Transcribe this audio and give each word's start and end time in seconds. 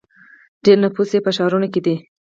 ډیری 0.63 0.81
نفوس 0.83 1.09
یې 1.15 1.19
په 1.25 1.31
ښارونو 1.35 1.67
کې 1.73 1.81
دی. 1.85 1.95